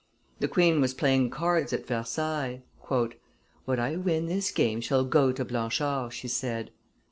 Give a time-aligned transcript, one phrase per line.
[0.39, 2.63] The queen was playing cards at Versailles.
[2.87, 6.71] "What I win this game shall go to Blanchard," she said.